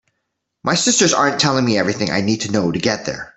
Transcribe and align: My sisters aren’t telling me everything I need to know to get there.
My 0.63 0.73
sisters 0.73 1.13
aren’t 1.13 1.39
telling 1.39 1.63
me 1.63 1.77
everything 1.77 2.09
I 2.09 2.21
need 2.21 2.41
to 2.41 2.51
know 2.51 2.71
to 2.71 2.79
get 2.79 3.05
there. 3.05 3.29